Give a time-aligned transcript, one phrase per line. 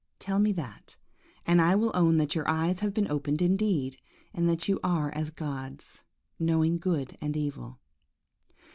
[0.17, 0.97] Tell me that,
[1.45, 3.97] and I will own that your eyes have been opened indeed,
[4.33, 6.01] and that you are as gods,
[6.39, 7.77] knowing good and evil.